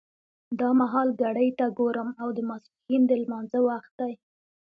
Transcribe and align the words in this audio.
دا 0.59 0.69
مهال 0.79 1.09
ګړۍ 1.21 1.49
ته 1.59 1.65
ګورم 1.79 2.09
او 2.21 2.27
د 2.37 2.39
ماسپښین 2.49 3.01
د 3.07 3.11
لمانځه 3.21 3.59
وخت 3.69 3.91
دی. 3.99 4.13